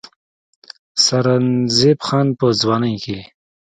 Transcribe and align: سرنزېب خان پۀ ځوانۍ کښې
سرنزېب 1.03 1.99
خان 2.07 2.27
پۀ 2.37 2.47
ځوانۍ 2.61 2.95
کښې 3.03 3.19